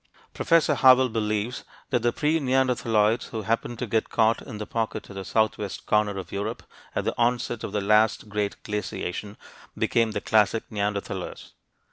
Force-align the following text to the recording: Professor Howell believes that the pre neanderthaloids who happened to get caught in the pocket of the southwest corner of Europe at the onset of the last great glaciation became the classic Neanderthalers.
Professor 0.33 0.73
Howell 0.73 1.09
believes 1.09 1.63
that 1.91 2.01
the 2.01 2.11
pre 2.11 2.39
neanderthaloids 2.39 3.25
who 3.27 3.43
happened 3.43 3.77
to 3.77 3.85
get 3.85 4.09
caught 4.09 4.41
in 4.41 4.57
the 4.57 4.65
pocket 4.65 5.07
of 5.11 5.15
the 5.15 5.23
southwest 5.23 5.85
corner 5.85 6.17
of 6.17 6.31
Europe 6.31 6.63
at 6.95 7.03
the 7.05 7.13
onset 7.19 7.63
of 7.63 7.71
the 7.71 7.81
last 7.81 8.27
great 8.27 8.63
glaciation 8.63 9.37
became 9.77 10.13
the 10.13 10.19
classic 10.21 10.63
Neanderthalers. 10.71 11.51